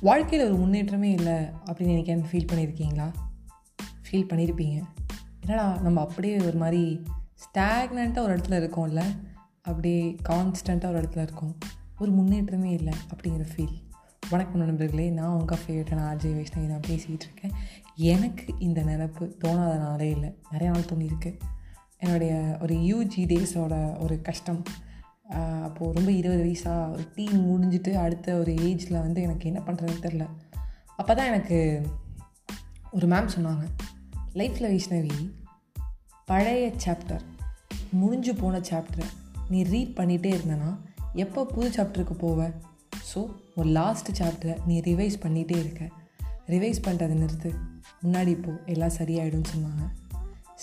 [0.00, 3.12] வாழ்க்கையில் ஒரு முன்னேற்றமே இல்லை அப்படின்னு எனக்கு ஃபீல் பண்ணியிருக்கீங்களா?
[4.10, 4.82] ஃபீல் பண்ணியிருப்பீங்க.
[5.40, 7.02] என்னடா நம்ம அப்படியே ஒரு மாதிரி
[7.34, 9.04] ஸ்டாக்னண்ட்டாக ஒரு இடத்துல இருக்கோம்ல?
[9.62, 11.58] அப்படியே கான்ஸ்டண்ட்டாக ஒரு இடத்துல இருக்கோம்.
[11.98, 13.88] ஒரு முன்னேற்றமே இல்லை அப்படிங்கிற ஃபீல்
[14.30, 17.52] வணக்கம் நண்பர்களே நான் உங்கள் ஃபேவரட்டான ஆர்ஜே வைஷ்ணவி நான் பேசிகிட்டு இருக்கேன்.
[17.96, 20.34] எனக்கு இந்த நினப்பு தோணாத நாளே இல்லை.
[20.50, 21.38] நிறைய நாள் தோணியிருக்கு.
[21.98, 24.62] என்னுடைய ஒரு யூஜி டேஸோட ஒரு கஷ்டம்.
[25.62, 30.26] அப்போது ரொம்ப இருபது வயசாக ஒரு டீம் முடிஞ்சிட்டு அடுத்த ஒரு ஏஜில் வந்து எனக்கு என்ன பண்ணுறதுன்னு தெரில
[30.96, 31.86] அப்போ தான் எனக்கு
[32.90, 33.66] ஒரு மேம் சொன்னாங்க
[34.34, 35.32] லைஃப்பில் வைஷ்ணவி
[36.26, 37.20] பழைய சாப்டர்
[37.90, 39.04] முடிஞ்சு போன சாப்டரை
[39.48, 40.76] நீ ரீட் பண்ணிகிட்டே இருந்தனா
[41.14, 42.52] எப்போ புது சாப்டருக்கு போவ?
[43.14, 43.26] ஸோ
[43.56, 45.88] ஒரு லாஸ்ட் சாப்டரை நீ ரிவைஸ் பண்ணிகிட்டே இருக்க.
[46.46, 47.54] ரிவைஸ் பண்ணுறதை நிறுத்து.
[48.04, 49.84] முன்னாடி போ எல்லாம் சரியாயிடும்னு சொன்னாங்க.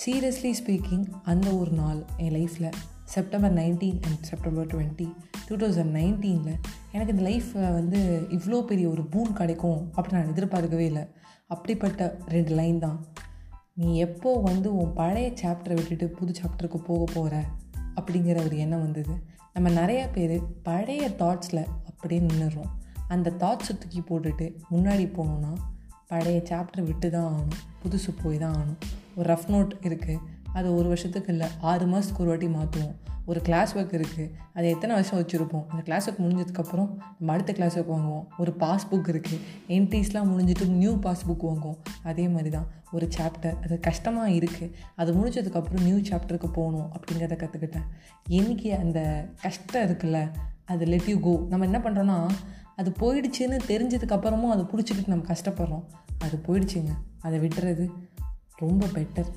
[0.06, 2.72] சீரியஸ்லி ஸ்பீக்கிங் அந்த ஒரு நாள் என் லைஃப்பில்
[3.08, 5.08] September nineteen and September twenty
[5.48, 6.58] two thousand நைன்டீனில்
[6.92, 8.00] எனக்கு இந்த லைஃப்பில் வந்து
[8.30, 11.06] இவ்வளோ பெரிய ஒரு பூன் கிடைக்கும் அப்படின்னு நான் எதிர்பார்க்கவே இல்லை.
[11.48, 13.06] அப்படிப்பட்ட ரெண்டு லைன் தான்.
[13.74, 17.44] நீ எப்போ வந்து உன் பழைய சாப்டரை விட்டுட்டு புது சாப்டருக்கு போக போகிற
[17.96, 19.16] அப்படிங்கிற ஒரு எண்ணம் வந்தது.
[19.54, 22.72] நம்ம நிறைய பேர் பழைய தாட்ஸில் அப்படியே நின்றுறோம்
[23.08, 25.54] அந்த தாட்ஸை தூக்கி போட்டுட்டு முன்னாடி போகணுன்னா
[26.08, 27.62] பழைய சாப்டர் விட்டு தான் ஆகணும்.
[27.84, 28.80] புதுசு போய் தான் ஆகணும்.
[29.16, 30.20] ஒரு ரஃப் நோட் இருக்குது
[30.58, 32.96] அது ஒரு வருஷத்துக்கு இல்லை ஆறு மாதத்துக்கு ஒரு வாட்டி மாற்றுவோம்
[33.32, 34.26] ஒரு கிளாஸ் ஒர்க் இருக்குது
[34.58, 35.64] அதை எத்தனை வருஷம் வச்சுருப்போம்?
[35.72, 38.26] அந்த கிளாஸ் ஒர்க் முடிஞ்சதுக்கப்புறம் நம்ம அடுத்த கிளாஸ் ஒர்க் வாங்குவோம்.
[38.42, 39.40] ஒரு பாஸ்புக் இருக்குது
[39.78, 41.80] என்ட்ரிஸ்லாம் முடிஞ்சிட்டு நியூ பாஸ்புக் வாங்குவோம்.
[42.04, 47.88] அதே மாதிரி தான் ஒரு சாப்டர் அது கஷ்டமாக இருக்குது அது முடிஞ்சதுக்கப்புறம் நியூ சாப்டருக்கு போகணும் அப்படிங்கிறத கற்றுக்கிட்டேன்
[48.38, 49.00] என்றைக்கு அந்த
[49.42, 50.22] கஷ்டம் இருக்குல்ல
[50.74, 52.18] அது லெட் யூ கோ நம்ம என்ன பண்ணுறோன்னா
[52.80, 55.86] அது போயிடுச்சுன்னு தெரிஞ்சதுக்கப்புறமும் அதை பிடிச்சிக்கிட்டு நம்ம கஷ்டப்படுறோம்.
[56.26, 56.94] அது போயிடுச்சுங்க.
[57.26, 57.86] அதை விட்டுறது
[58.64, 59.30] ரொம்ப பெட்டர்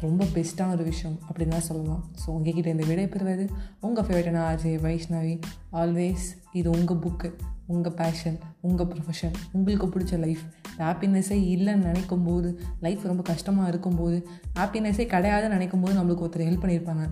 [0.00, 2.04] ரொம்ப பெஸ்ட்டான ஒரு விஷயம் அப்படின்னு தான் சொல்லலாம்.
[2.26, 5.40] ஸோ உங்ககிட்ட இந்த விடை பெறுவது உங்கள் ஃபேவரட்டான அஜய் வைஷ்ணவி
[5.72, 7.34] ஆல்வேஸ் இது உங்கள் புக்கு
[7.66, 10.42] உங்கள் பேஷன் உங்கள் ப்ரொஃபஷன் உங்களுக்கு பிடிச்ச லைஃப்
[10.78, 16.64] ஹாப்பினஸ்ஸே இல்லைன்னு நினைக்கும் போது லைஃப் ரொம்ப கஷ்டமாக இருக்கும்போது ஹாப்பினஸ்ஸே கிடையாதுன்னு நினைக்கும் போது நம்மளுக்கு ஒருத்தர் ஹெல்ப்
[16.64, 17.06] பண்ணியிருப்பாங்க.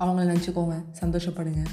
[0.00, 1.64] அவங்கள நினச்சிக்கோங்க சந்தோஷப்படுங்க.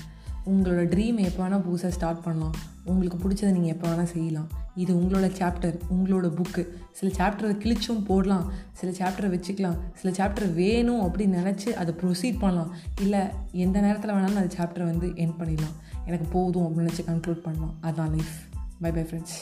[0.46, 2.54] உங்களோட ட்ரீம் எப்போ வேணால் புதுசாக ஸ்டார்ட் பண்ணலாம்.
[2.84, 4.48] உங்களுக்கு பிடிச்சதை நீங்கள் எப்போ வேணால் செய்யலாம்.
[4.76, 11.02] இது உங்களோட சாப்டர் உங்களோட புக்கு சில சாப்டரை கிழிச்சும் போடலாம் சில சாப்டரை வச்சுக்கலாம் சில சாப்டர் வேணும்
[11.02, 12.74] அப்படின்னு நினச்சி அதை ப்ரொசீட் பண்ணலாம்.
[13.02, 13.20] இல்லை
[13.52, 15.76] எந்த நேரத்தில் வேணாலும் அந்த சாப்டரை வந்து என் பண்ணிடலாம்.
[16.06, 17.76] எனக்கு போதும் அப்படின்னு நினச்சி கன்க்ளூட் பண்ணலாம்.
[17.82, 18.32] அதுதான் லைஃப்
[18.82, 19.38] பை பை ஃப்ரெண்ட்ஸ்